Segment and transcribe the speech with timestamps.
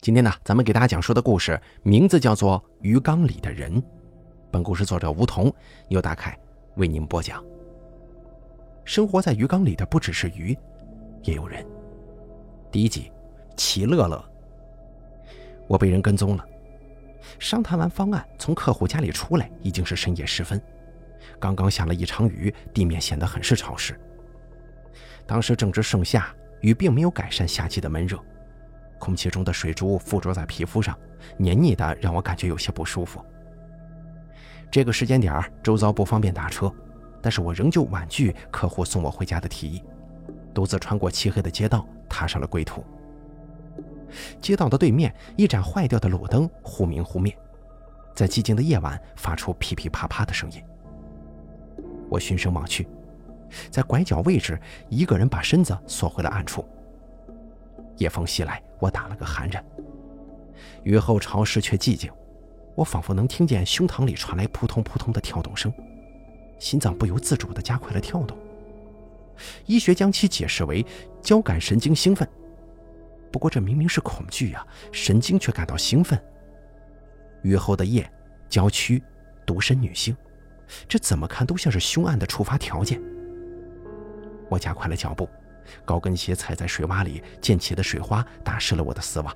[0.00, 3.70] 今天呢，咱们给大家讲述的故事名字叫做《鱼缸里的人》。
[4.50, 5.54] 本故事作者吴桐
[5.88, 6.34] 由大凯
[6.76, 7.44] 为您播讲。
[8.82, 10.56] 生活在鱼缸里的不只是鱼，
[11.24, 11.62] 也有人。
[12.72, 13.12] 第一集，
[13.58, 14.24] 齐乐乐。
[15.68, 16.46] 我被人跟踪了。
[17.38, 20.58] 商谈完方案，从客户家里出来，已经是深夜时分。
[21.38, 23.94] 刚刚下了一场雨，地面显得很是潮湿。
[25.26, 28.18] 当时正值盛夏，雨并没有改善夏季的闷热。
[29.00, 30.96] 空气中的水珠附着在皮肤上，
[31.36, 33.24] 黏腻的让我感觉有些不舒服。
[34.70, 36.72] 这个时间点周遭不方便打车，
[37.20, 39.82] 但是我仍旧婉拒客户送我回家的提议，
[40.54, 42.84] 独自穿过漆黑的街道，踏上了归途。
[44.40, 47.36] 街道的对面，一盏坏掉的路灯忽明忽灭，
[48.14, 50.62] 在寂静的夜晚发出噼噼啪啪的声音。
[52.08, 52.88] 我循声望去，
[53.70, 56.64] 在拐角位置，一个人把身子缩回了暗处。
[58.00, 59.62] 夜风袭来，我打了个寒颤。
[60.84, 62.10] 雨后潮湿却寂静，
[62.74, 65.70] 我仿佛能听见胸膛里传来扑通扑通的跳动声，
[66.58, 68.36] 心脏不由自主地加快了跳动。
[69.66, 70.84] 医学将其解释为
[71.20, 72.26] 交感神经兴奋，
[73.30, 76.18] 不过这明明是恐惧啊，神经却感到兴奋。
[77.42, 78.10] 雨后的夜，
[78.48, 79.02] 郊区，
[79.44, 80.16] 独身女性，
[80.88, 82.98] 这怎么看都像是凶案的触发条件。
[84.48, 85.28] 我加快了脚步。
[85.84, 89.34] 高跟鞋踩在水洼里，溅起的水花打湿了我的丝袜。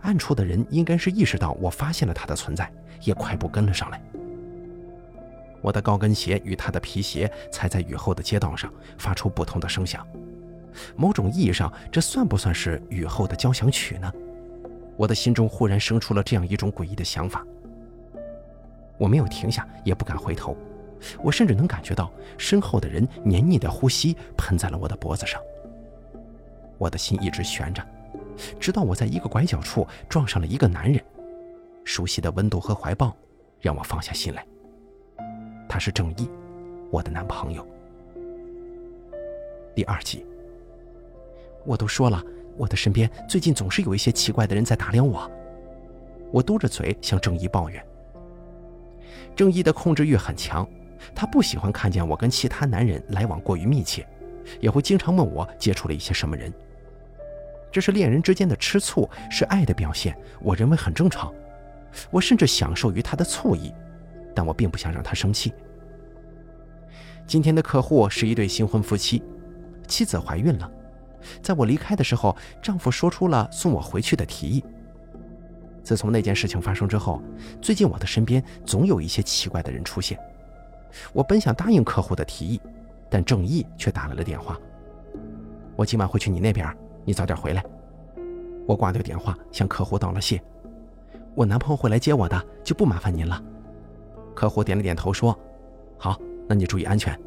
[0.00, 4.00] 暗处的人应该是意识到我发现了他的存在，也快步跟了上来。
[5.60, 10.06] 我的高跟鞋与他的皮鞋踩在雨后的街道上，发出不同的声响。
[10.94, 14.12] 某种意义上，这算不算是雨后的交响曲呢？
[14.96, 17.44] 我的心中忽然生出了这样一种诡异的想法。
[18.96, 20.56] 我没有停下，也不敢回头。
[21.22, 25.40] 我甚至能感觉到身后的人黏腻的呼吸喷在了我的脖子上。
[26.78, 27.82] 我的心一直悬着，
[28.60, 31.02] 直到我在一个拐角处撞上了一个男人，
[31.84, 33.16] 熟悉的温度和怀抱
[33.60, 34.46] 让我放下心来。
[35.68, 36.28] 他是郑义，
[36.90, 37.66] 我的男朋友。
[39.74, 40.24] 第二集，
[41.64, 42.22] 我都说了，
[42.56, 45.30] 我的身边最近总是有一些奇怪的人在打量我。
[46.32, 47.84] 我嘟着嘴向郑义抱怨。
[49.34, 50.66] 郑义的控制欲很强。
[51.14, 54.06] 他不喜欢看见我跟其他男人来往过于密切，
[54.60, 56.52] 也会经常问我接触了一些什么人。
[57.72, 61.32] 这是恋人之间的吃醋，是爱的表现，我认为很正常。
[62.10, 63.72] 我甚至享受于他的醋意，
[64.34, 65.52] 但我并不想让他生气。
[67.26, 69.22] 今天的客户是一对新婚夫妻，
[69.88, 70.70] 妻子怀孕了，
[71.42, 74.64] 在我离开的时候，丈夫说出了送我回去的提议。
[75.82, 77.22] 自从那件事情发生之后，
[77.60, 80.18] 最近我的身边总有一些奇怪的人出现。
[81.12, 82.60] 我本想答应客户的提议，
[83.08, 84.58] 但郑义却打来了电话。
[85.76, 86.66] 我今晚会去你那边，
[87.04, 87.64] 你早点回来。
[88.66, 90.42] 我挂掉电话，向客户道了谢。
[91.34, 93.42] 我男朋友会来接我的，就不麻烦您了。
[94.34, 95.38] 客户点了点头，说
[95.98, 97.18] ：“好，那你注意安全。”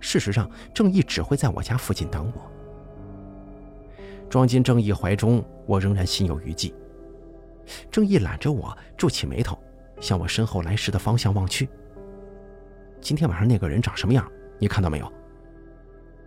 [0.00, 2.42] 事实上，郑义只会在我家附近等我。
[4.28, 6.74] 装进郑义怀中，我仍然心有余悸。
[7.90, 9.58] 郑义揽着我，皱起眉头，
[10.00, 11.68] 向我身后来时的方向望去。
[13.00, 14.26] 今天晚上那个人长什么样？
[14.58, 15.12] 你看到没有？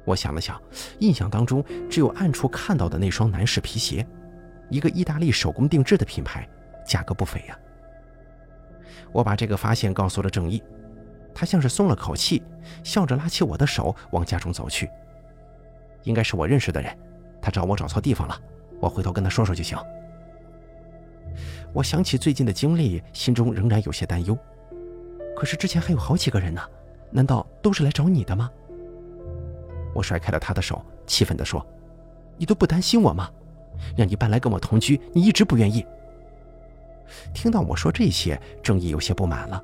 [0.05, 0.59] 我想了想，
[0.99, 4.05] 印象当中只有暗处看到的那双男士皮鞋，
[4.69, 6.47] 一个意大利手工定制的品牌，
[6.85, 7.57] 价格不菲呀。
[9.11, 10.63] 我把这个发现告诉了郑义，
[11.33, 12.41] 他像是松了口气，
[12.83, 14.89] 笑着拉起我的手往家中走去。
[16.03, 16.97] 应该是我认识的人，
[17.41, 18.41] 他找我找错地方了，
[18.79, 19.77] 我回头跟他说说就行。
[21.73, 24.35] 我想起最近的经历，心中仍然有些担忧。
[25.39, 26.61] 可是之前还有好几个人呢，
[27.11, 28.51] 难道都是来找你的吗？
[29.95, 31.65] 我甩开了他的手，气愤地说
[32.35, 33.31] ：“你都不担心我吗？
[33.95, 35.85] 让你搬来跟我同居，你一直不愿意。”
[37.33, 39.63] 听到我说这些，郑义有些不满了。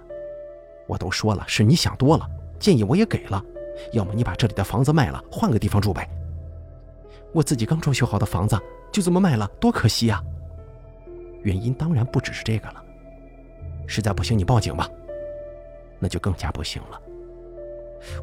[0.88, 2.26] 我都说了是你想多了，
[2.58, 3.44] 建议我也给了，
[3.92, 6.10] 要么你把这里的房子卖了，换个地方住呗。
[7.34, 8.58] 我自己刚装修好的房子
[8.94, 10.24] 就这么卖了，多可惜呀！
[11.44, 12.82] 原因当然不只是这个了，
[13.86, 14.90] 实在不行你报警吧。
[16.06, 17.02] 那就更加不行了。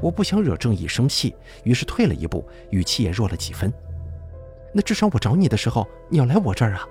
[0.00, 1.34] 我不想惹郑义生气，
[1.64, 3.72] 于是退了一步，语气也弱了几分。
[4.72, 6.86] 那至少我找你的时候，你要来我这儿啊。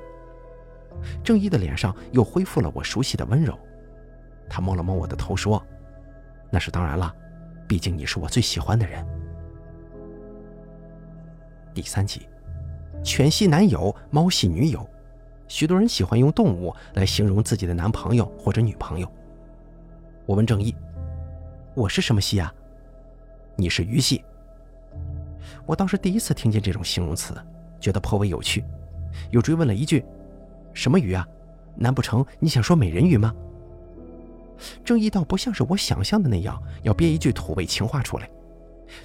[1.23, 3.57] 郑义的脸上又恢复了我熟悉的温柔，
[4.49, 5.65] 他摸了摸我的头，说
[6.51, 7.15] ：“那是当然了，
[7.69, 9.07] 毕竟你是我最喜欢的人。”
[11.73, 12.27] 第三集，
[13.01, 14.85] 犬系男友，猫系女友。
[15.47, 19.09] 许多人喜欢用动物来形容自己的男朋友或者女朋友。
[20.31, 20.73] 我问郑义
[21.75, 22.53] ：“我是什么系啊
[23.57, 24.23] ？”“你是鱼系。”
[25.67, 27.35] 我当时第一次听见这种形容词，
[27.81, 28.63] 觉得颇为有趣，
[29.31, 30.05] 又追问了一句
[30.71, 31.27] ：“什么鱼啊？
[31.75, 33.35] 难不成你想说美人鱼吗？”
[34.85, 38.29] 郑义倒不像是我想象的那样要憋一句土味情话出来，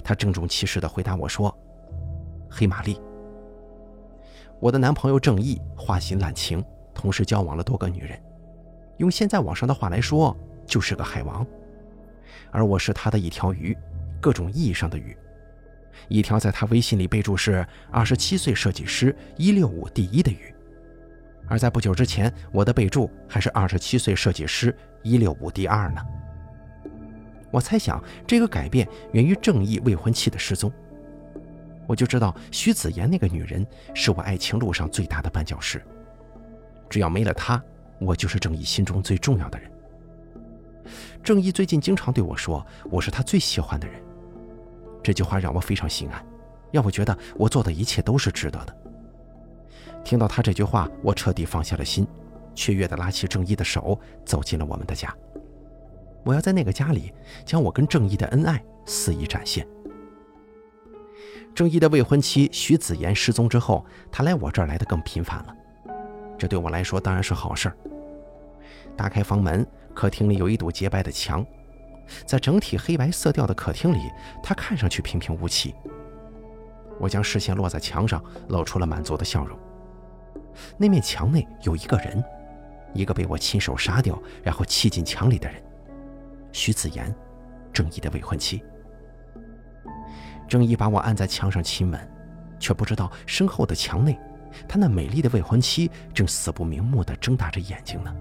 [0.05, 1.53] 他郑重其事地回答我说
[2.49, 3.01] ：“黑玛丽。”
[4.61, 6.63] 我的男朋友郑义花心滥情，
[6.93, 8.17] 同时交往了多个女人，
[8.95, 10.33] 用现在网上的话来说，
[10.67, 11.43] 就是个海王。
[12.51, 13.75] 而我是他的一条鱼，
[14.21, 15.17] 各种意义上的鱼，
[16.07, 20.53] 一条在他微信里备注是二十七岁设计师一六五第一的鱼。
[21.47, 26.01] 而在不久之前，我的备注还是二十七岁设计师一六五第二呢。
[27.51, 30.71] 我猜想，这个改变源于正义未婚妻的失踪。
[31.85, 35.81] 我就知道徐子言那个女人是我爱情路上最大的绊脚石。
[36.89, 37.63] 只要没了她，
[37.99, 39.71] 我就是正义心中最重要的人。
[41.27, 44.01] 正义最近经常对我说：“我是他最喜欢的人。”
[45.03, 46.25] 这句话让我非常心安，
[46.71, 48.73] 让我觉得我做的一切都是值得的。
[50.05, 52.07] 听到他这句话，我彻底放下了心，
[52.55, 55.13] 雀跃地拉起正义的手，走进了我们的家。
[56.23, 57.11] 我要在那个家里，
[57.43, 59.67] 将我跟正义的恩爱肆意展现。
[61.53, 65.53] 正义的未婚妻徐子言失踪之后，他来我这儿来的更频繁了。
[66.37, 67.75] 这对我来说当然是好事儿。
[68.97, 71.45] 打开房门，客厅里有一堵洁白的墙，
[72.25, 73.99] 在整体黑白色调的客厅里，
[74.41, 75.75] 他看上去平平无奇。
[76.99, 79.57] 我将视线落在墙上，露出了满足的笑容。
[80.77, 82.23] 那面墙内有一个人，
[82.93, 85.61] 一个被我亲手杀掉，然后砌进墙里的人——
[86.51, 87.13] 徐子言，
[87.71, 88.63] 正义的未婚妻。
[90.47, 92.11] 正义把我按在墙上亲吻，
[92.59, 94.19] 却不知道身后的墙内，
[94.67, 98.11] 他那美丽的未婚妻正死不瞑目地睁大着眼睛呢。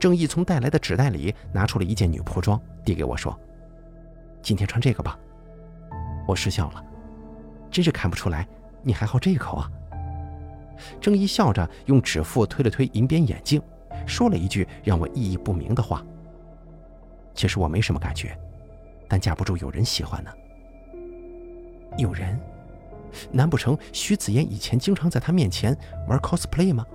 [0.00, 3.38] 正义从带来的纸袋里拿出了一件女仆装，递给我说
[4.42, 5.16] ：“今天穿这个吧。”
[6.26, 6.82] 我失笑了，
[7.70, 8.48] 真是看不出来
[8.82, 9.70] 你还好这一口啊。
[10.98, 13.60] 正义笑着用指腹推了推银边眼镜，
[14.06, 16.02] 说了一句让我意义不明的话
[17.34, 18.34] ：“其实我没什么感觉，
[19.06, 20.30] 但架不住有人喜欢呢。”
[21.98, 22.40] 有人？
[23.30, 25.76] 难不成徐子言以前经常在他面前
[26.08, 26.86] 玩 cosplay 吗？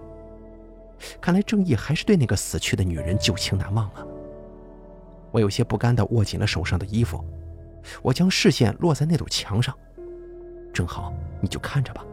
[1.21, 4.05] 看来正义还是对那个死去的女人旧情难忘啊！
[5.31, 7.23] 我有些不甘地握紧了手上的衣服，
[8.01, 9.77] 我将视线落在那堵墙上，
[10.73, 12.05] 正好，你就看着吧，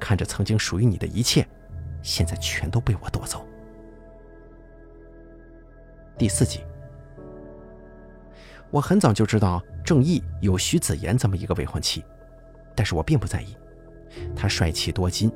[0.00, 1.46] 看着曾经属于你的一切，
[2.02, 3.46] 现在全都被我夺走。
[6.16, 6.60] 第四集，
[8.70, 12.02] 我很早就知道正义有徐子言这么一个未婚妻。
[12.74, 13.56] 但是我并不在意，
[14.34, 15.32] 他帅气多金，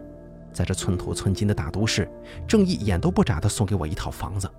[0.53, 2.11] 在这寸土寸金的大都市，
[2.47, 4.51] 正义眼都不眨地送给我一套房子，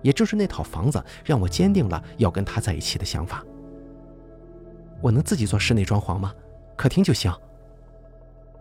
[0.00, 3.44] 也正是那套房子让我坚定了要跟他在一起的想法。
[5.00, 6.32] 我能自己做室内装潢吗？
[6.76, 7.32] 客厅就行。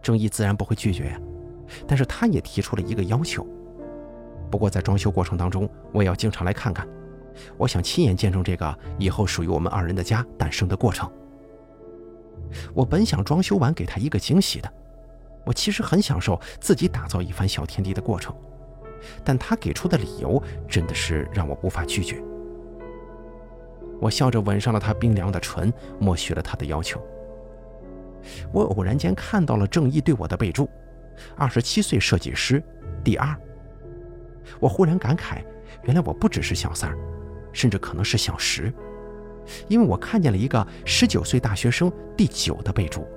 [0.02, 1.22] 正义自然不会拒绝呀，
[1.88, 3.46] 但是他也提出了一个要求。
[4.50, 6.88] 不过在装修过程当中，我也要经常来看看，
[7.58, 11.10] 我想亲眼见证这个以后属于我们二人的家诞生的过程。
[12.74, 14.74] 我本想装修完给他一个惊喜的，
[15.44, 18.36] 我其实很享受自己打造一番小天地的过程，
[19.24, 22.22] 但他给出的理由真的是让我无法拒绝。
[24.00, 27.02] 我笑着吻上了他冰凉的唇，默许了他的要求。
[28.52, 30.70] 我偶然间看到了正义对我的备注：
[31.36, 32.64] 二十七岁设计师，
[33.04, 33.36] 第二。
[34.60, 35.44] 我忽然感慨，
[35.84, 36.98] 原来我不只是小三儿，
[37.54, 38.72] 甚至可能是小十。
[39.68, 43.08] 因为我看见了一个十九岁大学生第九的备注。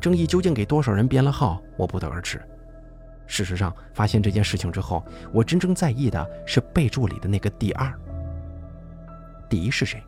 [0.00, 2.40] 正义究竟给多少人编了号，我不得而知。
[3.26, 7.92] 事实上，发现这件事情之后，我真正在意的是备注里的那个第二。
[9.48, 10.02] 第一是谁？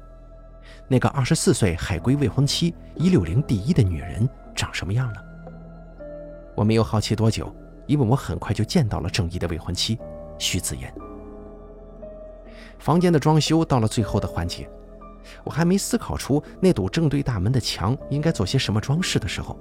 [0.87, 5.21] 那个二十四岁海归未婚妻一六零第一的女人长什么样呢？
[6.55, 7.55] 我没有好奇多久，
[7.87, 9.99] 因为我很快就见到了正义的未婚妻
[10.39, 10.93] 徐子言。
[12.79, 14.71] 房间的装修到了最后的环节，
[15.43, 19.59] 我还没思考出那堵正对大门的墙应该做些什么装饰的时候，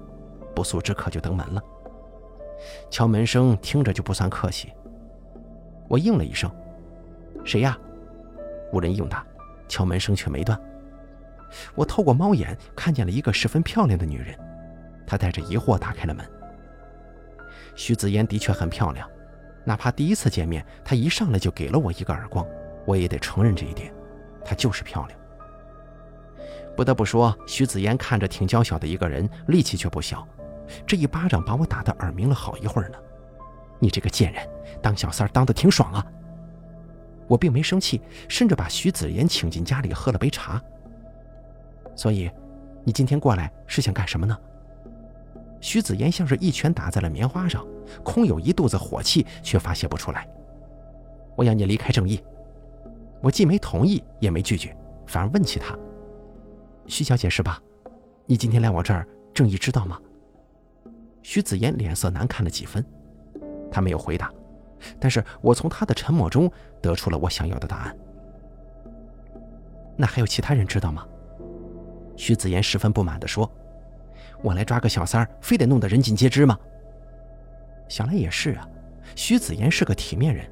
[0.57, 1.61] 不速之客就登门了。
[2.89, 4.73] 敲门声听着就不算客气，
[5.87, 6.49] 我应了一声
[7.45, 7.77] ：“谁呀？”
[8.73, 9.23] 无人应答，
[9.67, 10.59] 敲门声却没断。
[11.75, 14.35] 我透过猫眼看见了一个十分漂亮的女人，
[15.05, 16.27] 她带着疑惑打开了门。
[17.75, 19.07] 徐子嫣的确很漂亮，
[19.63, 22.43] 哪怕第一次见面，她一上来就给了我一个耳光。
[22.87, 23.93] 我也得承认这一点，
[24.43, 25.19] 她就是漂亮。
[26.75, 30.27] 不得不说，徐子嫣看着挺娇小的一个人，力气却不小。
[30.85, 32.97] 这一巴掌把我打得耳鸣了好一会儿呢。
[33.79, 34.47] 你这个贱人，
[34.81, 36.05] 当小三儿当得挺爽啊！
[37.27, 40.61] 我并没生气，甚至把徐子言请进家里喝了杯茶。
[41.95, 42.31] 所以，
[42.83, 44.37] 你今天过来是想干什么呢？
[45.59, 47.65] 徐子言像是一拳打在了棉花上，
[48.03, 50.27] 空有一肚子火气，却发泄不出来。
[51.35, 52.23] 我要你离开正义。
[53.21, 55.77] 我既没同意，也没拒绝，反而问起他
[56.87, 57.61] ：“徐小姐是吧？
[58.25, 59.99] 你今天来我这儿，正义知道吗？”
[61.29, 62.81] 徐子言脸色难看了几分，
[63.69, 64.31] 他没有回答，
[64.97, 66.49] 但是我从他的沉默中
[66.81, 67.97] 得出了我想要的答案。
[69.97, 71.05] 那还有其他人知道吗？
[72.15, 73.51] 徐子言十分不满地说
[74.41, 76.57] ：“我来抓个小三儿，非得弄得人尽皆知吗？”
[77.89, 78.65] 想来也是啊，
[79.13, 80.49] 徐子言是个体面人。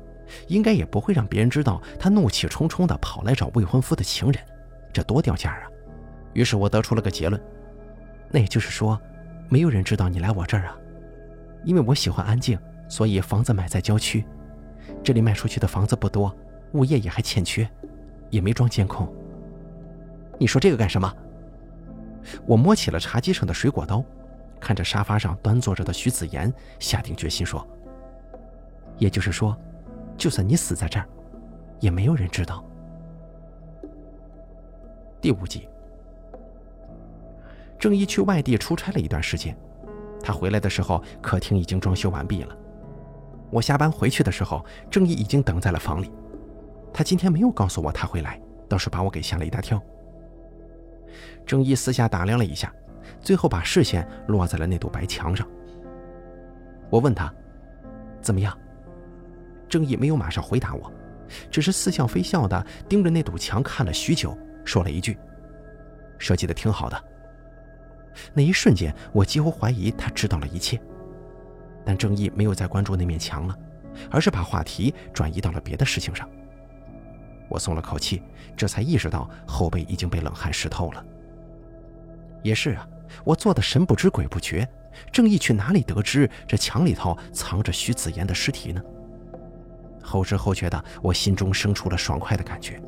[0.48, 4.44] 应该也不会让别人知道他怒气冲冲地跑来找未婚夫的情人，
[4.92, 5.64] 这多掉价啊！
[6.34, 7.42] 于是我得出了个结论，
[8.30, 9.00] 那也就是说，
[9.50, 10.78] 没有人知道你来我这儿啊。
[11.64, 14.26] 因为我喜欢安静，所以房子买在郊区，
[15.04, 16.36] 这里卖出去的房子不多，
[16.74, 17.68] 物业也还欠缺，
[18.30, 19.12] 也没装监控。
[20.40, 21.12] 你说这个干什么？
[22.46, 24.04] 我摸起了茶几上的水果刀，
[24.60, 27.66] 看着沙发上端坐着的徐子言，下定决心说
[28.98, 29.58] ：“也就是说。”
[30.18, 31.06] 就算你死在这儿，
[31.82, 32.64] 也没有人知道。
[35.20, 35.68] 第五集，
[37.78, 39.56] 郑一去外地出差了一段时间，
[40.24, 42.58] 他回来的时候，客厅已经装修完毕了。
[43.52, 46.12] 我下班回去的时候，郑一已经等在了房里。
[46.94, 49.82] 他今天没有告诉我他会来，倒是把我给吓了一大跳。
[51.46, 52.74] 郑一私下打量了一下，
[53.22, 55.48] 最后把视线落在了那堵白墙上。
[56.90, 57.32] 我问他
[58.22, 58.58] ：“怎么样？”
[59.70, 60.92] 郑义没有马上回答我，
[61.52, 65.18] 只是似笑非笑地盯着那堵墙看了许久，说了一句
[66.18, 67.04] ：“设计的挺好的。”
[68.34, 70.80] 那一瞬间，我几乎怀疑他知道了一切。
[71.86, 73.58] 但郑义没有再关注那面墙了，
[74.10, 76.28] 而是把话题转移到了别的事情上。
[77.48, 78.24] 我松了口气，
[78.58, 81.06] 这才意识到后背已经被冷汗湿透了。
[82.42, 82.88] 也是啊，
[83.24, 84.68] 我做的神不知鬼不觉，
[85.12, 88.82] 郑义去哪里得知这墙里头藏着徐子言的尸体呢？
[90.02, 92.82] 后知后觉的，我心中生出了爽快的感觉。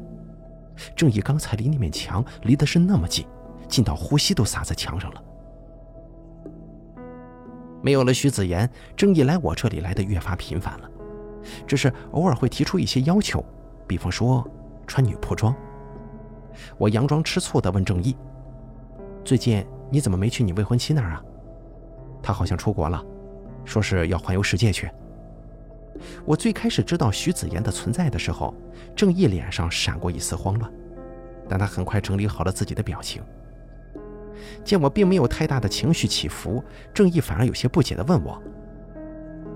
[0.96, 3.26] 正义刚才离那面墙离的是那么近，
[3.68, 5.24] 近到呼吸都洒在墙上了。
[7.82, 10.90] 没有了徐子言，正义来我这里来的越发频繁了，
[11.66, 13.44] 只是偶尔会提出一些要求，
[13.86, 14.46] 比方说
[14.86, 15.56] 穿女仆装。
[16.78, 18.18] 我佯装吃醋的问正义
[19.24, 21.24] ：“最近你怎么没去你未婚妻那儿啊？
[22.22, 23.04] 她好像出国了，
[23.64, 24.90] 说是要环游世界去。”
[26.26, 28.54] 我最开始知道徐子言的存在的时候，
[28.96, 30.72] 郑义脸上闪过一丝慌乱，
[31.48, 33.22] 但他很快整理好了自己的表情。
[34.64, 36.64] 见我并没有太大的情绪起伏，
[36.94, 38.42] 郑义反而有些不解地问我：“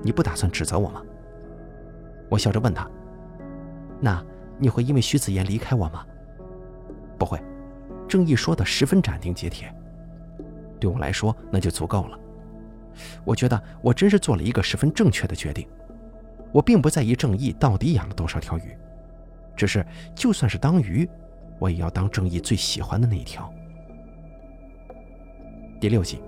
[0.04, 1.02] 你不打算指责我吗？”
[2.30, 2.90] 我笑着问他
[4.00, 4.24] ：“那
[4.58, 6.06] 你会因为徐子言离开我吗
[7.20, 7.42] ？”“不会。”
[8.08, 9.74] 郑义说的十分斩钉截铁。
[10.80, 12.20] 对我来说，那就足够了。
[13.24, 15.66] 我觉得我真是做了一个十分正确的决定。
[16.52, 18.76] 我并不在意正义到底养了多少条鱼，
[19.56, 21.10] 只是就算是当鱼，
[21.58, 23.50] 我也要当正义最喜欢的那一条。
[25.82, 26.22] 第六集，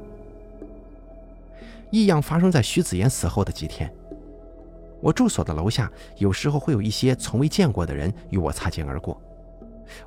[1.91, 3.93] 异样发生在徐子言死后的几天。
[5.00, 9.22] 我住所的楼下有时候会有一些从未见过的人与我擦肩而过，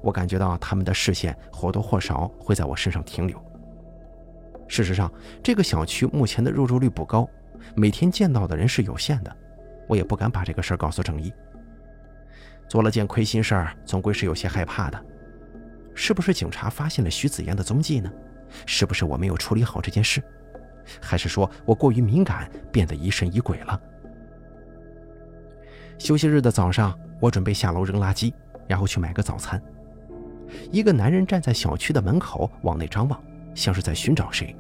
[0.00, 3.40] 我感觉到他们的视线或多或少会在我身上停留。
[4.66, 5.08] 事实上，
[5.44, 7.28] 这个小区目前的入住率不高，
[7.76, 9.36] 每天见到的人是有限的。
[9.86, 11.32] 我也不敢把这个事儿告诉郑毅。
[12.68, 15.00] 做了件亏心事儿，总归是有些害怕的。
[15.94, 18.12] 是不是警察发现了徐子言的踪迹呢？
[18.66, 20.22] 是不是我没有处理好这件事？
[21.00, 23.80] 还是说我过于敏感，变得疑神疑鬼了？
[25.98, 28.32] 休息日的早上，我准备下楼扔垃圾，
[28.68, 29.60] 然后去买个早餐。
[30.70, 33.20] 一个男人站在小区的门口，往内张望，
[33.54, 34.54] 像是在寻找谁。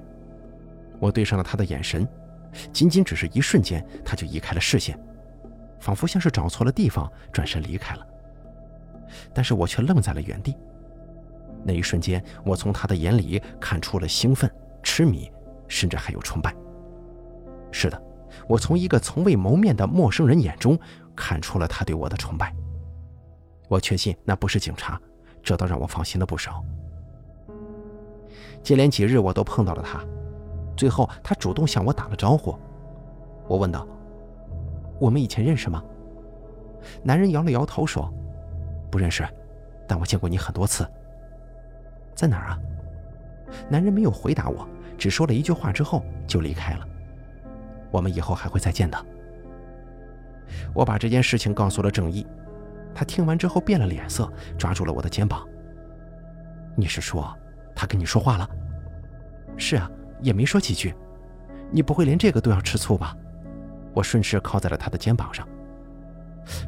[0.98, 2.08] 我对上了他的眼神，
[2.72, 4.98] 仅仅只是一瞬间，他就移开了视线。
[5.78, 8.06] 仿佛像是找错了地方，转身离开了。
[9.32, 10.56] 但是我却愣在了原地。
[11.66, 14.48] 那一瞬间，我从他的眼里看出了兴奋、
[14.84, 15.28] 痴迷，
[15.66, 16.54] 甚至还有崇拜。
[17.72, 18.00] 是的，
[18.48, 20.78] 我从一个从未谋面的陌生人眼中
[21.16, 22.54] 看出了他对我的崇拜。
[23.68, 25.00] 我确信那不是警察，
[25.42, 26.62] 这倒让我放心了不少。
[28.62, 30.00] 接连几日，我都碰到了他。
[30.76, 32.56] 最后，他主动向我打了招呼。
[33.48, 33.86] 我问道。
[34.98, 35.82] 我们以前认识吗？
[37.02, 38.10] 男人摇了摇头说
[38.90, 39.26] ：“不认识，
[39.86, 40.88] 但我见过你很多次。
[42.16, 42.58] 在哪儿啊？”
[43.70, 44.68] 男人没有回答我，
[44.98, 46.88] 只说了一句话之后就离开了。
[47.92, 49.06] 我们以后还会再见的。
[50.74, 52.26] 我把这件事情告诉了郑义，
[52.94, 55.46] 他听完之后变了脸色，抓住了我的肩膀
[56.74, 57.32] ：“你是说
[57.74, 58.48] 他跟你说话了
[59.56, 60.94] ？”“是啊，也没说几句。
[61.70, 63.16] 你不会连这个都要吃醋吧？
[63.94, 65.46] 我顺势靠在了他的肩膀上。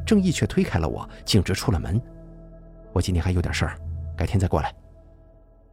[0.05, 2.01] 郑义却推开了我，径直出了门。
[2.91, 3.77] 我今天还有点事儿，
[4.17, 4.73] 改天再过来。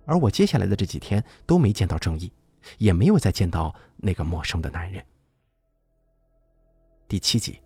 [0.06, 2.32] 而我接下来的这几天都没见到郑义，
[2.78, 5.04] 也没有再见到那个陌生的男人。
[7.08, 7.60] 第七集，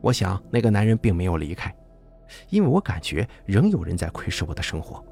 [0.00, 1.74] 我想那个男人并没有离开，
[2.48, 5.04] 因为我感觉仍有人在窥视我的生活，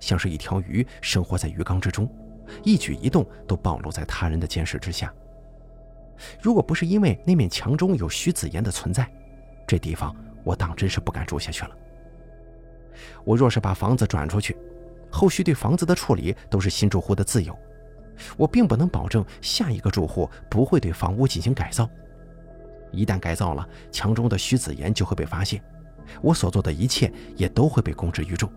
[0.00, 2.12] 像是一条鱼生活在鱼缸之中，
[2.64, 5.12] 一举一动都暴露在他人的监视之下。
[6.42, 9.08] 如果不是因为那面墙中有徐子言的存在，
[9.64, 11.76] 这地方我当真是不敢住下去了。
[13.24, 14.56] 我若是把房子转出去，
[15.10, 17.56] 后续对房子的处理都是新住户的自由，
[18.36, 21.88] 我并不能保证下一个住户不会对房屋进行改造。
[22.90, 25.62] 一旦改造了，墙中的徐子言就会被发现，
[26.22, 28.50] 我所做的一切也都会被公之于众。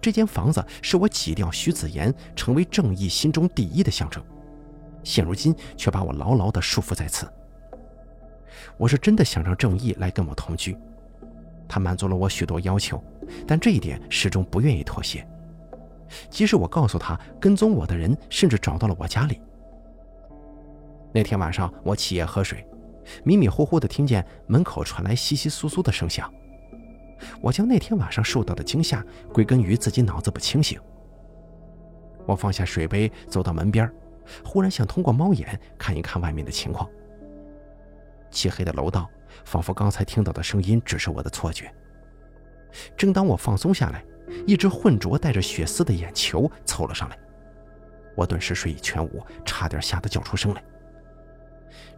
[0.00, 4.22] 这间房子是我挤掉徐子言，成为正义心中第一的象征。
[5.02, 7.26] 现如今却把我牢牢地束缚在此。
[8.76, 10.76] 我是真的想让正义来跟我同居，
[11.68, 13.02] 他满足了我许多要求，
[13.46, 15.26] 但这一点始终不愿意妥协。
[16.30, 19.40] 即使我告诉他跟踪我的人甚至找到了我家里。
[21.12, 22.66] 那天晚上我起夜喝水，
[23.24, 26.32] 迷迷糊糊地听见门口传来窸窸窣窣的声响。
[27.40, 30.78] 我将那天晚上受到的惊吓归根于自己脑子不清醒。
[32.26, 33.90] 我放下水杯，走到门边
[34.44, 36.88] 忽然想通过猫眼看一看外面的情况。
[38.30, 39.08] 漆黑的楼道，
[39.44, 41.72] 仿佛刚才听到的声音只是我的错觉。
[42.96, 44.04] 正当我放松下来，
[44.46, 47.18] 一只浑浊带着血丝的眼球凑了上来，
[48.14, 50.62] 我顿时睡意全无，差点吓得叫出声来。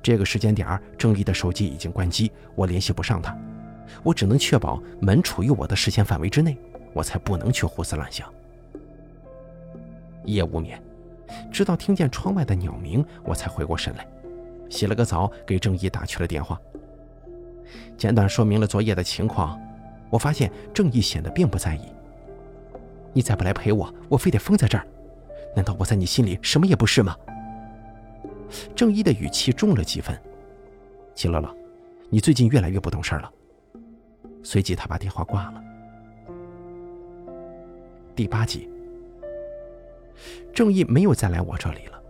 [0.02, 3.37] 这个时间点，郑义的手机已经关机，我联系不上他，
[4.02, 6.56] 我只能确保门处于我的视线范围之内，
[6.92, 8.33] 我才不能去胡思乱想。
[10.25, 10.83] 夜无眠。
[11.50, 14.06] 直到听见窗外的鸟鸣，我才回过神来，
[14.71, 16.61] 洗了个澡，给郑义打去了电话。
[17.98, 19.61] 简短说明了昨夜的情况，
[20.11, 21.81] 我发现郑义显得并不在意。
[23.12, 24.87] 你再不来陪我，我非得疯在这儿。
[25.55, 27.16] 难道我在你心里什么也不是吗？
[28.75, 30.16] 郑义的语气重了几分。
[31.14, 31.55] 齐乐乐，
[32.11, 33.33] 你最近越来越不懂事了。
[34.42, 35.64] 随即他把电话挂了。
[38.14, 38.71] 第八集。
[40.55, 42.01] 郑义没有再来我这里了，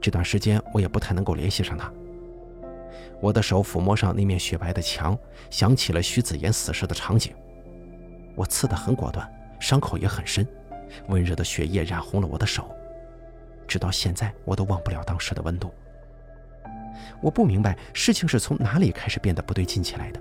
[0.00, 1.92] 这段时间我也不太能够联系上他。
[3.24, 7.32] 我的手抚摸上那面雪白的墙，想起了徐子言死时的场景。
[8.34, 9.26] 我刺得很果断，
[9.58, 10.46] 伤口也很深，
[11.08, 12.70] 温热的血液染红了我的手，
[13.66, 15.72] 直到现在我都忘不了当时的温度。
[17.22, 20.20] 我不明白事情是从哪里开始变得不对劲起来的。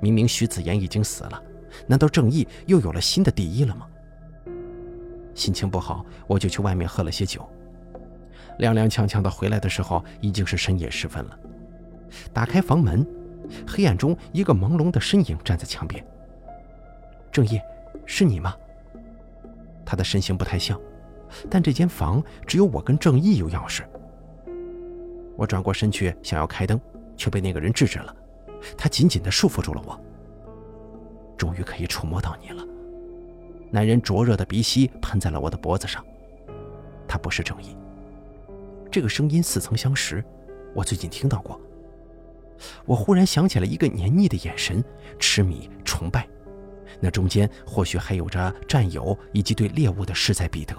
[0.00, 1.42] 明明徐子言已经死了，
[1.88, 3.88] 难道正义又有了新的第一了吗？
[5.34, 7.44] 心情不好，我就去外面喝了些酒。
[8.60, 11.36] 踉踉跄跄的回来的时候，已经是深夜时分了。
[12.32, 13.06] 打开房门，
[13.66, 16.04] 黑暗中一个朦胧的身影站在墙边。
[17.30, 17.60] 正义，
[18.04, 18.54] 是你吗？
[19.84, 20.80] 他的身形不太像，
[21.50, 23.82] 但这间房只有我跟正义有钥匙。
[25.36, 26.80] 我转过身去想要开灯，
[27.16, 28.14] 却被那个人制止了。
[28.76, 30.00] 他紧紧地束缚住了我。
[31.36, 32.64] 终于可以触摸到你了。
[33.70, 36.02] 男人灼热的鼻息喷在了我的脖子上，
[37.06, 37.76] 他不是正义。
[38.90, 40.24] 这个声音似曾相识，
[40.74, 41.60] 我最近听到过。
[42.84, 44.82] 我忽然想起了一个黏腻的眼神，
[45.18, 46.28] 痴迷、崇拜，
[47.00, 50.74] 那中间或许还有着占有以及对猎物的势在必得。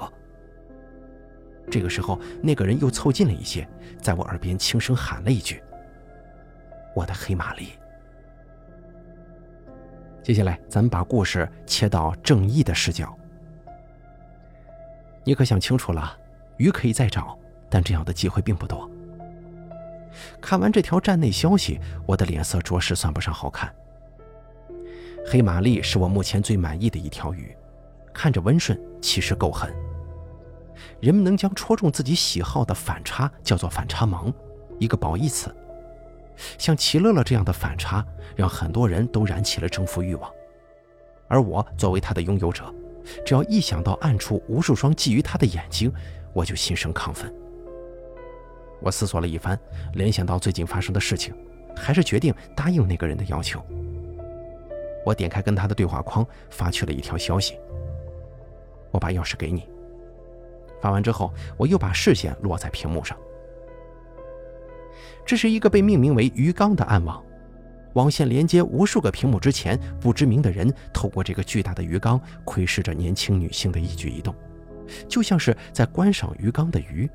[1.69, 3.67] 这个时候，那个人又凑近了一些，
[4.01, 5.61] 在我耳边轻声喊了一句
[6.95, 7.69] ：“我的黑玛丽。”
[10.23, 13.17] 接下来，咱们把故事切到正义的视角。
[15.25, 16.17] 你可想清楚了？
[16.55, 17.37] 鱼可以再找，
[17.69, 18.89] 但这样的机会并不多。
[20.41, 23.73] 看完这条站内消息，我的脸色着实算不上好看。
[25.25, 27.55] 黑玛丽是我目前最满意的一条鱼，
[28.13, 29.73] 看着温顺，其实够狠。
[30.99, 34.33] 人们能将戳中自己喜好的反差叫做反差萌，
[34.79, 35.53] 一个褒义词。
[36.57, 40.31] 像齐乐乐这样的反差，让很多人都燃起了征服欲望。
[41.27, 42.73] 而我作为他的拥有者，
[43.25, 45.91] 只要一想到暗处无数双觊觎他的眼睛，
[46.31, 47.33] 我就心生亢奋。
[48.79, 49.57] 我思索了一番，
[49.93, 51.33] 联想到最近发生的事情，
[51.75, 53.63] 还是决定答应那个人的要求。
[55.05, 57.57] 我点开跟他的对话框，发去了一条消息
[58.91, 59.67] ：“我把钥匙给你。”
[60.81, 63.17] 发完之后，我又把视线落在屏幕上。
[65.25, 67.23] 这是一个被命名为“鱼缸”的暗网，
[67.93, 74.35] 网线连接无数个屏幕之前，不知名的人透过这个巨大的鱼缸窥视着年轻女性的一举一动，
[75.07, 77.09] 就像是在观赏鱼缸的鱼。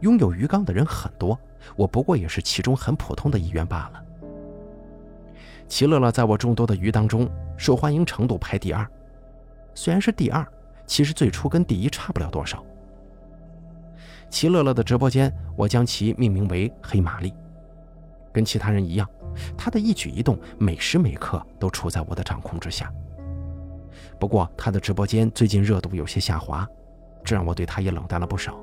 [0.00, 1.38] 拥有鱼缸的人很多，
[1.76, 4.04] 我不过也是其中很普通的一员罢了。
[5.68, 8.86] 齐乐乐在我众多的鱼当中受欢迎程度排第二，
[9.74, 10.46] 虽然是第二，
[10.86, 12.64] 其实最初跟第一差不了多少。
[14.28, 17.32] 齐乐乐的直播间，我将其命名为“黑玛丽”，
[18.32, 19.08] 跟其他人一样，
[19.56, 22.92] 他的一举一动每时每刻都处在我的掌控之下。
[24.18, 26.66] 不过他的直播间最近热度有些下滑，
[27.24, 28.58] 这让我对他也冷淡了不少。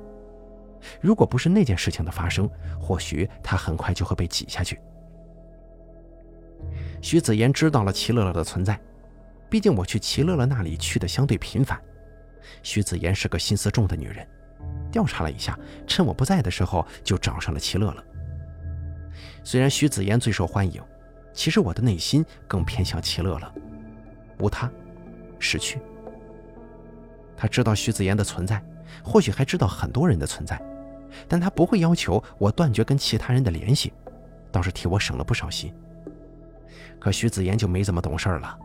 [1.00, 2.48] 如果不是那件事情的发生，
[2.80, 4.80] 或许他很快就会被挤下去。
[7.00, 8.78] 徐子言知道了齐乐乐的存在，
[9.48, 11.80] 毕竟我去齐乐乐那里去的相对频繁。
[12.62, 14.26] 徐子言是个心思重的女人，
[14.90, 18.04] 调查了一下，趁我不在的时候就找上了齐乐乐。
[19.44, 20.82] 虽然徐子言最受欢迎，
[21.32, 23.54] 其实我的内心更偏向齐乐乐。
[24.40, 24.70] 无他，
[25.38, 25.80] 失去。
[27.36, 28.62] 他知道徐子言的存在，
[29.02, 30.60] 或许还知道很多人的存在，
[31.26, 33.92] 但他不会要求我断绝跟其他人的联系，
[34.50, 35.72] 倒是替我省了不少心。
[36.98, 38.58] 可徐子言就没这么懂事了。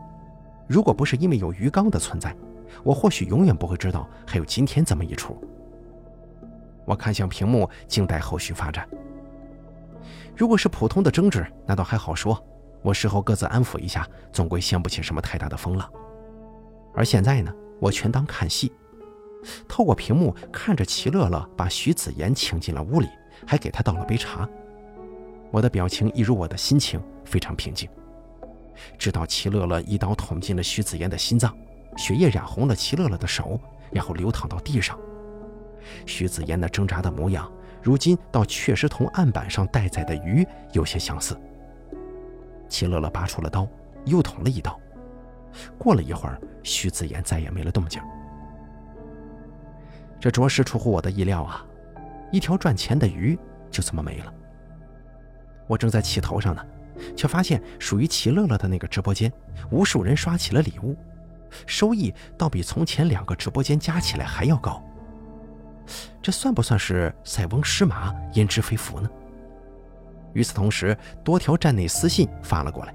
[0.66, 2.34] 如果不是因为有鱼缸的存在，
[2.82, 5.40] 我或许永远不会知道还有今天这么一出。
[6.84, 8.88] 我看向屏幕，静待后续发展。
[10.36, 12.42] 如果是普通的争执，那倒还好说，
[12.82, 15.88] 我事后各自安抚一下，总归掀不起什么太大的风浪。
[16.92, 18.72] 而现在呢，我全当看戏，
[19.68, 23.08] 透过屏幕看着齐乐乐把徐子言请进了屋里，
[23.46, 24.48] 还给他倒了杯茶。
[25.50, 27.88] 我的表情一如我的心情，非常平静。
[28.98, 31.56] 直到齐乐乐一刀捅进了徐子言的心脏，
[31.96, 33.60] 血液染红了齐乐乐的手，
[33.92, 34.98] 然后流淌到地上。
[36.06, 37.50] 徐子言那挣扎的模样，
[37.82, 41.38] 如今倒确实同案板上待宰的鱼有些相似。
[42.68, 43.68] 齐乐乐拔出了刀，
[44.06, 44.76] 又捅了一刀。
[45.78, 48.02] 过了一会儿，徐子言再也没了动静。
[50.24, 51.62] 这着实出乎我的意料啊！
[52.32, 53.38] 一条赚钱的鱼
[53.70, 54.32] 就这么没了。
[55.66, 56.64] 我正在气头上呢。
[57.14, 59.30] 却发现属于齐乐乐的那个直播间，
[59.70, 60.96] 无数人刷起了礼物，
[61.66, 64.82] 收益倒比从前两个直播间加起来还要高。
[66.22, 69.10] 这算不算是塞翁失马焉知非福呢？
[70.32, 72.94] 与此同时，多条站内私信发了过来：“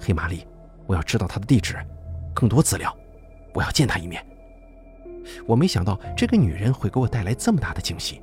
[0.00, 0.46] 黑玛丽，
[0.86, 1.76] 我要知道她的地址，
[2.32, 2.96] 更多资料，
[3.52, 4.24] 我要见她一面。”
[5.46, 8.22] 我没想到这个女人会给我带来这么大的惊喜。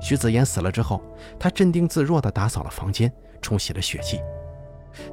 [0.00, 1.02] 徐子言死了之后，
[1.38, 4.20] 他镇定自若地打扫了房间，冲洗了血迹，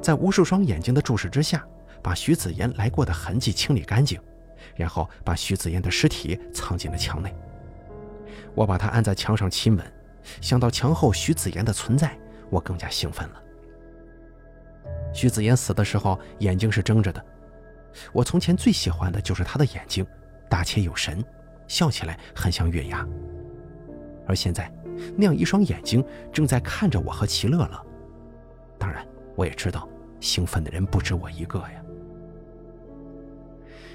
[0.02, 1.66] 在无数双眼睛的注视之下，
[2.02, 4.20] 把徐子言来过的痕迹清理干净，
[4.76, 7.34] 然后把徐子言的尸体藏进了墙内。
[8.54, 9.92] 我把他按在墙上亲吻，
[10.40, 12.16] 想到墙后徐子言的存在，
[12.50, 13.42] 我更加兴奋了。
[15.14, 17.24] 徐子言死的时候眼睛是睁着的，
[18.12, 20.06] 我从前最喜欢的就是他的眼睛，
[20.48, 21.24] 大且有神，
[21.68, 23.06] 笑起来很像月牙。
[24.26, 24.72] 而现在，
[25.16, 27.86] 那样一双眼睛正在看着我和齐乐乐。
[28.78, 29.88] 当然，我也知道，
[30.20, 31.82] 兴奋的人不止我一个呀。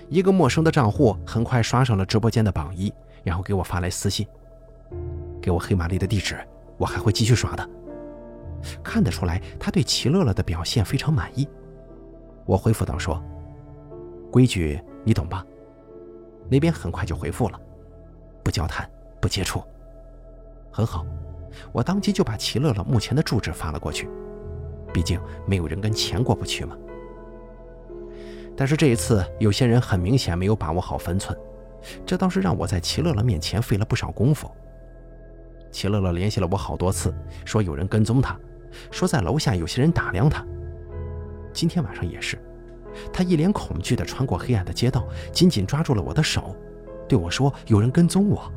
[0.07, 2.91] 一个陌生的账户很快刷上了直播间的榜一，
[3.23, 4.27] 然后给我发来私信，
[5.41, 6.35] 给我黑玛丽的地址，
[6.77, 7.69] 我还会继续刷的。
[8.83, 11.47] 看得出来，他对齐乐乐的表现非常满意。
[12.45, 13.23] 我回复道：“说，
[14.31, 15.45] 规矩你懂吧？”
[16.49, 17.59] 那边很快就回复了
[18.43, 18.89] ：“不交谈，
[19.21, 19.63] 不接触。”
[20.71, 21.05] 很好，
[21.71, 24.09] 我当即就把齐乐乐目前的住址发了过去。
[24.91, 26.75] 毕竟没有人跟钱过不去嘛。
[28.57, 31.37] 但是这一次，有些人很明显没有把握好分寸，
[32.05, 34.49] 这倒是让我在齐乐乐面前费了不少功夫。
[35.71, 37.13] 齐乐乐联系了我好多次，
[37.45, 38.35] 说有人跟踪他，
[38.89, 40.43] 说在楼下有些人打量他。
[41.53, 42.41] 今天晚上也是，
[43.11, 46.55] 他一脸恐惧地穿过黑暗的街道，紧紧抓住了我的手，
[47.07, 48.51] 对我说：“有人跟踪我。”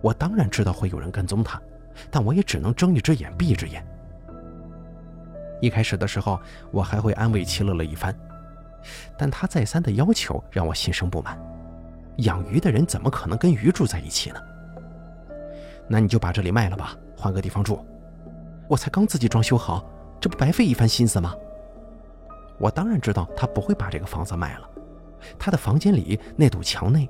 [0.00, 1.60] 我当然知道会有人跟踪他，
[2.10, 3.84] 但我也只能睁一只眼闭一只眼。
[5.60, 8.14] 一开始的时候，我还会安慰齐乐乐一番，
[9.18, 11.36] 但他再三的要求让我心生不满。
[12.18, 14.40] 养鱼的人怎么可能跟鱼住在一起呢？
[15.88, 17.84] 那你就把这里卖了吧，换个地方住。
[18.68, 19.84] 我才刚自己装修好，
[20.20, 21.34] 这不白费一番心思吗？
[22.58, 24.68] 我当然知道他不会把这个房子卖了，
[25.38, 27.08] 他的房间里那堵墙内，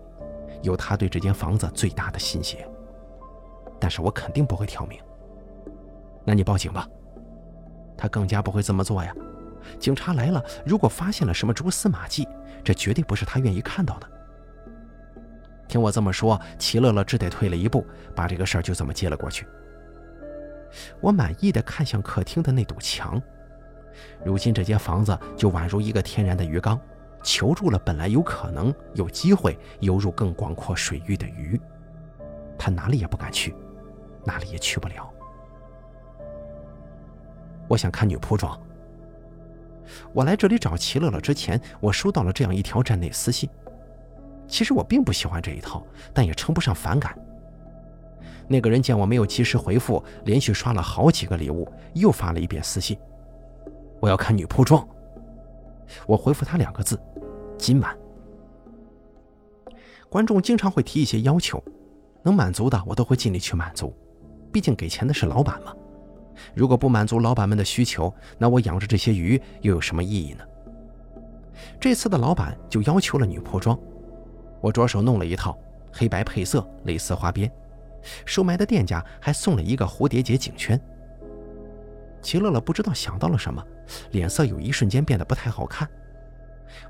[0.63, 2.69] 有他对这间房子最大的心血。
[3.81, 5.01] 但是我肯定不会挑明。
[6.25, 6.87] 那你报警吧。
[7.97, 9.13] 他更加不会这么做呀。
[9.79, 12.27] 警察来了，如果发现了什么蛛丝马迹，
[12.63, 14.09] 这绝对不是他愿意看到的。
[15.67, 17.85] 听我这么说，齐乐乐只得退了一步，
[18.15, 19.47] 把这个事儿就这么接了过去。
[21.01, 23.21] 我满意的看向客厅的那堵墙，
[24.25, 26.81] 如今这间房子就宛如一个天然的鱼缸，
[27.23, 31.61] 求助了本来有可能有机会游入更广阔水域的鱼。
[32.59, 33.55] 他哪里也不敢去，
[34.25, 35.09] 哪里也去不了。
[37.69, 38.59] 我想看女仆装。
[40.13, 43.49] 我来这里找齐乐乐之前，我收到了这样一条站内私信。
[44.47, 47.17] 其实我并不喜欢这一套，但也称不上反感。
[48.47, 52.99] 那个人见我没有及时回复，连续刷了好几个礼物，又发了一遍私信
[54.01, 54.87] ：“我要看女仆装。”
[56.07, 57.01] 我回复他两个字
[57.59, 57.97] ：“今晚。”
[60.11, 61.63] 观众经常会提一些要求，
[62.23, 63.95] 能满足的我都会尽力去满足，
[64.53, 65.75] 毕竟给钱的是老板嘛。
[66.55, 70.45] 如果不满足老板们的需求，那我养着这些鱼又有什么意义呢？
[71.81, 73.79] 这次的老板就要求了女仆装。
[74.61, 75.59] 我着手弄了一套
[75.93, 77.51] 黑白配色蕾丝花边，
[78.25, 80.81] 收买的店家还送了一个蝴蝶结颈圈。
[82.23, 83.63] 齐乐乐不知道想到了什么，
[84.11, 85.89] 脸色有一瞬间变得不太好看。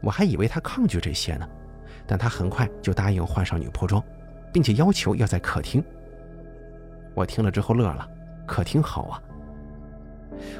[0.00, 1.48] 我还以为他抗拒这些呢，
[2.06, 4.02] 但他很快就答应换上女仆装，
[4.52, 5.82] 并且要求要在客厅。
[7.14, 8.08] 我听了之后乐了，
[8.46, 9.22] 客厅好啊。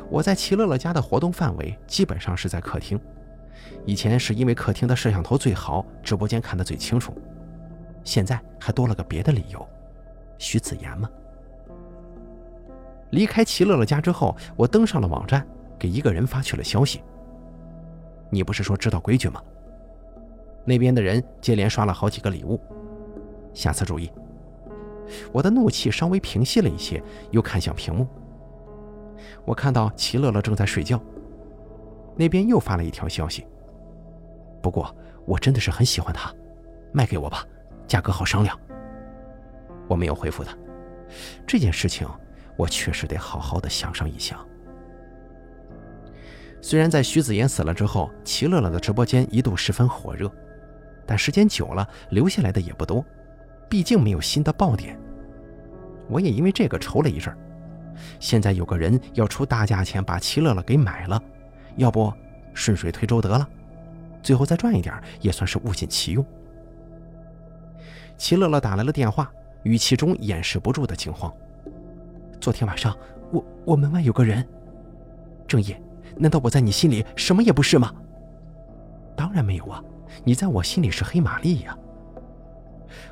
[0.08, 2.98] 我在齐乐乐家的活动范围基本上是在客厅。
[3.84, 7.16] 以前是因为客厅的摄像头最好，直播间看得最清楚。
[8.02, 9.68] 现在还多了个别的理由，
[10.38, 11.10] 徐子言吗？
[13.10, 15.46] 离开齐乐乐家之后，我登上了网站，
[15.78, 17.02] 给一个人发去了消息。
[18.30, 19.42] 你不是说知道规矩吗？
[20.64, 22.60] 那边的人接连刷了好几个礼物，
[23.54, 24.10] 下次注意。
[25.32, 28.06] 我的怒气稍微平息了一些，又看向屏幕。
[29.46, 31.00] 我看到齐乐乐正在睡觉。
[32.14, 33.46] 那边又发了一条消息。
[34.60, 36.34] 不过我真的是很喜欢他，
[36.92, 37.46] 卖给我吧，
[37.86, 38.58] 价格好商量。
[39.88, 40.54] 我没有回复他，
[41.46, 42.06] 这件事情
[42.56, 44.46] 我确实得好好的想上一想。
[46.60, 50.30] 虽然在徐子言死了之后，齐乐乐的直播间一度十分火热，
[51.06, 53.04] 但时间久了，留下来的也不多，
[53.68, 54.98] 毕竟没有新的爆点。
[56.08, 57.36] 我也因为这个愁了一阵
[58.18, 61.22] 现在有个人要出大价钱把齐乐乐给买了。
[61.76, 62.12] 要不
[62.54, 63.48] 顺水推舟得了，
[64.20, 66.24] 最后再赚一点也算是物尽其用。
[68.16, 69.30] 齐乐乐打来了电话，
[69.62, 71.32] 语气中掩饰不住的惊慌。
[72.40, 72.96] 昨天晚上，
[73.30, 74.44] 我我门外有个人。
[75.46, 75.80] 郑业，
[76.16, 77.92] 难道我在你心里什么也不是吗？
[79.16, 79.82] 当然没有啊，
[80.24, 81.76] 你在我心里是黑玛丽呀。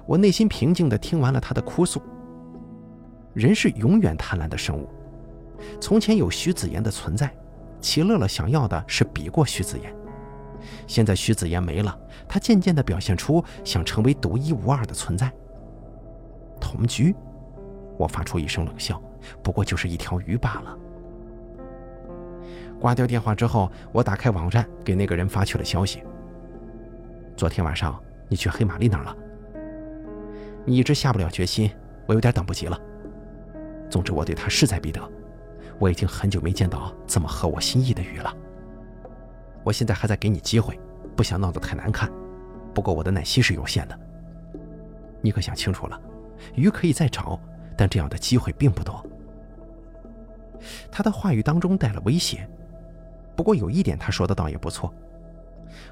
[0.07, 2.01] 我内心平静的听完了他的哭诉。
[3.35, 4.89] 人是永远贪婪的生物，
[5.81, 7.31] 从前有徐子言的存在。
[7.79, 9.95] 齐乐乐想要的是比过徐子言，
[10.87, 15.31] 现在徐子言没了，他渐渐地表现出想成为独一无二的存在。
[16.59, 17.15] 同居，
[17.99, 19.01] 我发出一声冷笑，
[19.43, 20.79] 不过就是一条鱼罢了。
[22.81, 26.03] 挂掉电话之后，我打开网站给那个人发去了消息。
[27.37, 29.17] 昨天晚上你去黑玛丽那儿了？
[30.65, 31.71] 你一直下不了决心，
[32.07, 32.79] 我有点等不及了。
[33.89, 35.01] 总之，我对他势在必得。
[35.79, 38.35] 我已经很久没见到这么合我心意的鱼了。
[39.63, 40.79] 我现在还在给你机会，
[41.15, 42.11] 不想闹得太难看。
[42.75, 43.99] 不过我的耐心是有限的。
[45.21, 46.01] 你可想清楚了，
[46.55, 47.39] 鱼可以再找，
[47.77, 49.05] 但这样的机会并不多。
[50.91, 52.49] 他的话语当中带了威胁。
[53.37, 54.93] 不过有一点他说的倒也不错。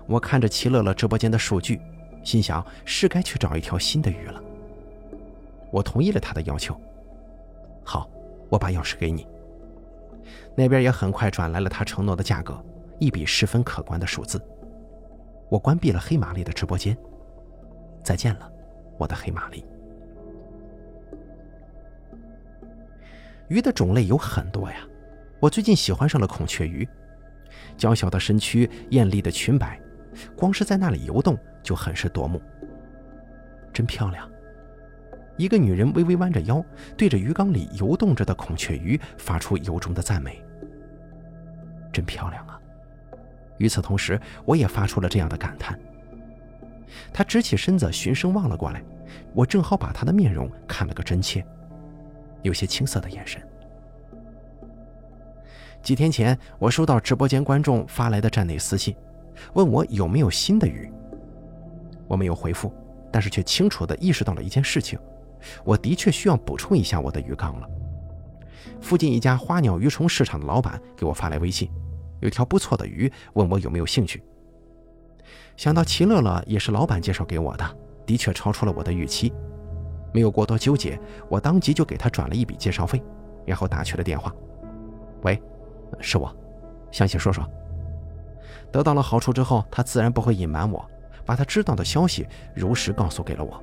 [0.06, 1.80] 我看着齐乐乐直播间的数据，
[2.22, 4.42] 心想是该去找一条新的鱼了。
[5.70, 6.74] 我同意了他的要求。
[7.84, 8.08] 好，
[8.48, 9.26] 我把钥匙给你。
[10.56, 12.64] 那边也很快转来了他承诺的价格，
[12.98, 14.40] 一笔十分可观的数字。
[15.50, 16.96] 我关闭了黑玛丽的直播间。
[18.02, 18.50] 再见了，
[18.96, 19.64] 我的黑玛丽。
[23.48, 24.76] 鱼的种类有很多呀，
[25.40, 26.88] 我最近喜欢上了孔雀鱼，
[27.76, 29.80] 娇小的身躯，艳丽的裙摆，
[30.36, 32.40] 光是在那里游动就很是夺目。
[33.72, 34.30] 真漂亮。
[35.36, 36.64] 一个女人微微弯着腰，
[36.96, 40.40] 对着鱼缸里游动着的孔雀鱼发出由衷的赞美。
[41.92, 42.60] 真漂亮啊！
[43.58, 45.78] 与此同时，我也发出了这样的感叹。
[47.12, 48.80] 她直起身子，循声望了过来，
[49.32, 51.44] 我正好把她的面容看了个真切，
[52.42, 53.42] 有些青涩的眼神。
[55.84, 58.96] 几天前，我收到直播间观众发来的站内私信，
[59.52, 60.90] 问我有没有新的鱼。
[62.08, 62.72] 我没有回复，
[63.12, 64.98] 但是却清楚地意识到了一件事情。
[65.62, 67.68] 我的确需要补充一下我的鱼缸了。
[68.80, 71.70] 附近一家花鸟鱼虫市场的老板给我发来微信，
[72.20, 74.22] 有条不错的鱼，问我有没有兴趣。
[75.54, 79.30] 想到齐乐乐也是老板介绍给我的，的确超出了我的预期。
[80.14, 83.02] 没有过多纠结，我当即就给他转了一笔介绍费，
[83.44, 84.34] 然后打去了电话。
[85.24, 85.42] 喂，
[86.00, 86.34] 是我，
[86.90, 87.48] 详细说说。
[88.72, 90.84] 得到了好处之后，他自然不会隐瞒我，
[91.24, 93.62] 把他知道的消息如实告诉给了我。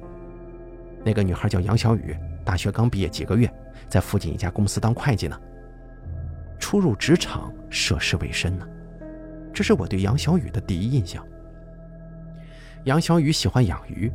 [1.03, 2.15] 那个女孩叫杨小雨，
[2.45, 3.51] 大学刚毕业几个月，
[3.89, 5.37] 在附近一家公司当会计呢。
[6.59, 8.65] 初入职场，涉世未深呢，
[9.53, 11.25] 这是我对杨小雨的第一印象。
[12.85, 14.11] 杨小雨喜欢养鱼，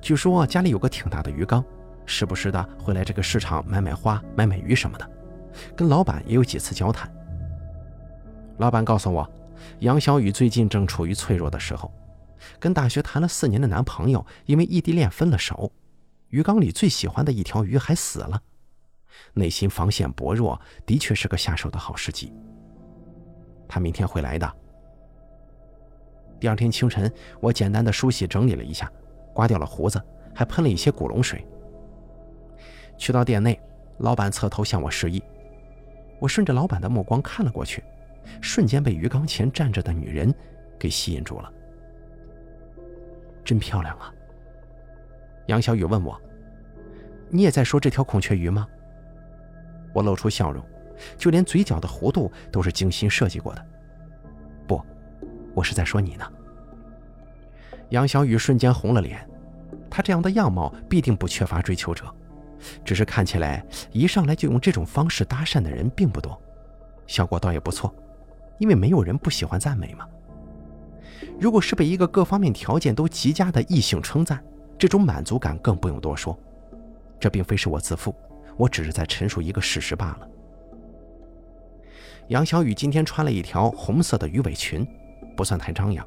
[0.00, 1.64] 据说家里有个挺大的鱼缸，
[2.06, 5.08] 时不时的会来这个市场买买花、买买鱼什么的，
[5.76, 7.08] 跟老板也有几次交谈。
[8.58, 9.28] 老板告诉我，
[9.80, 11.92] 杨小雨最近正处于脆弱的时候，
[12.58, 15.70] 跟大学谈了四年的男朋友因为异地恋分了手，
[16.28, 18.40] 鱼缸里最喜欢的一条鱼还死了，
[19.32, 22.32] 内心防线薄弱，的确是个下手的好时机。
[23.66, 24.52] 他明天会来的。
[26.38, 28.90] 第二天清晨，我简单的梳洗整理了一下，
[29.32, 30.00] 刮掉了胡子，
[30.34, 31.44] 还喷了一些古龙水。
[32.96, 33.58] 去到店内，
[33.98, 35.22] 老板侧头向我示意，
[36.20, 37.82] 我顺着老板的目光看了过去，
[38.40, 40.34] 瞬间被鱼缸前站着的女人
[40.78, 41.52] 给吸引住了。
[43.44, 44.12] 真漂亮啊！
[45.46, 46.18] 杨小雨问我
[47.28, 48.66] ：“你也在说这条孔雀鱼吗？”
[49.92, 50.64] 我露出笑容，
[51.16, 53.66] 就连嘴角的弧度都是精心设计过的。
[54.66, 54.82] 不
[55.54, 56.26] 我是在说你呢。
[57.90, 59.28] 杨小雨瞬间红了脸，
[59.90, 62.04] 她这样的样貌必定不缺乏追求者，
[62.82, 66.40] 只是看起来一上来就用这种方式搭讪的人并不多，
[67.06, 67.94] 效果倒也不错，
[68.58, 70.08] 因为没有人不喜欢赞美嘛。
[71.38, 74.42] 如果是被一个各方面条件都极佳的异性称赞，
[74.78, 76.38] 这种满足感更不用多说。
[77.18, 78.14] 这并非是我自负，
[78.56, 80.28] 我只是在陈述一个事实罢了。
[82.28, 84.86] 杨小雨今天穿了一条红色的鱼尾裙。
[85.36, 86.06] 不算太张扬，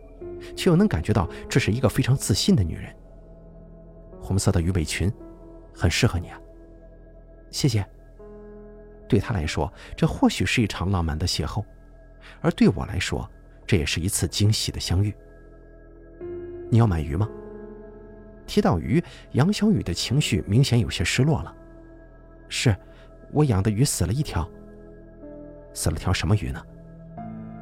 [0.56, 2.96] 却又能感觉到这是一个非常自信的女人。
[4.22, 5.12] 红色的鱼尾裙，
[5.74, 6.40] 很适合你啊。
[7.52, 7.86] 谢谢。
[9.06, 11.62] 对她来说，这或许是一场浪漫的邂逅，
[12.42, 13.30] 而对我来说，
[13.66, 15.14] 这也是一次惊喜的相遇。
[16.70, 17.30] 你要买鱼吗？
[18.46, 21.54] 提到鱼，杨小雨的情绪明显有些失落了。
[22.48, 22.76] 是，
[23.32, 24.50] 我养的鱼死了一条。
[25.74, 26.64] 死了条什么鱼呢？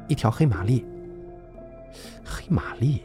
[0.08, 0.84] 一条黑玛丽。
[2.24, 3.02] 黑玛丽，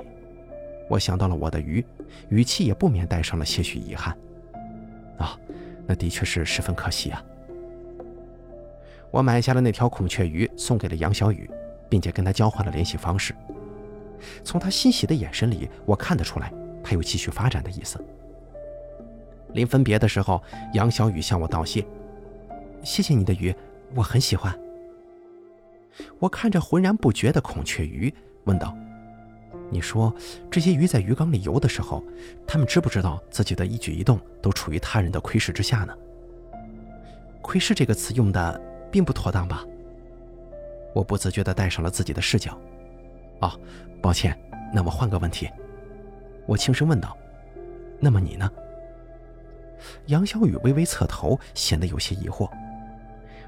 [0.90, 1.86] 我想到了我的鱼，
[2.30, 4.16] 语气也不免带上了些许遗憾。
[5.18, 5.38] 啊，
[5.88, 7.24] 那的确是十分可惜啊。
[9.12, 11.50] 我买下了那条孔雀鱼，送给了杨小雨，
[11.90, 13.36] 并且跟他交换了联系方式。
[14.44, 18.04] 从他欣喜的眼神里，我看得出来，他有继续发展的意思。
[19.54, 20.42] 临分别的时候，
[20.74, 21.86] 杨小雨向我道谢
[22.84, 23.54] ：“谢谢你的鱼，
[23.94, 24.58] 我很喜欢。”
[26.20, 28.14] 我看着浑然不觉的孔雀鱼。
[28.46, 28.74] 问道
[29.70, 30.14] ：“你说
[30.50, 32.02] 这些鱼在鱼缸里游的时候，
[32.48, 35.94] 他们知不知道自己的一举一动都处于他人的窥视之下呢
[37.42, 39.66] ？”“窥视”这个词用的并不妥当吧？
[40.94, 42.60] 我不自觉地带上了自己的视角。
[43.40, 43.60] 哦，
[44.02, 44.38] 抱歉，
[44.74, 45.50] 那么换个问题。
[46.46, 47.18] 我轻声问道
[48.00, 48.52] ：“那么你呢？”
[50.08, 52.50] 杨小雨微微侧头，显得有些疑惑，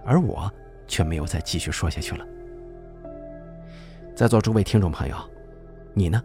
[0.06, 0.52] 而我
[0.88, 2.26] 却没有再继续说下去了。
[4.16, 5.16] 在座诸位听众朋友，
[5.94, 6.24] 你呢？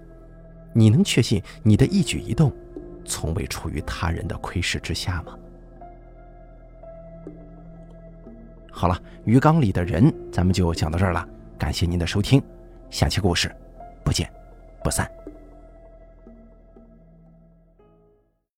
[0.72, 2.52] 你能确信你的一举一动，
[3.04, 5.36] 从未处于他人的窥视之下吗？
[8.78, 11.26] 好了，鱼缸里的人，咱们就讲到这儿了。
[11.58, 12.40] 感谢您的收听，
[12.90, 13.50] 下期故事，
[14.04, 14.30] 不见
[14.84, 15.10] 不散。